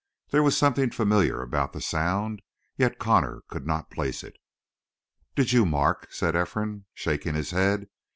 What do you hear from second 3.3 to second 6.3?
could not place it. "Did you mark?"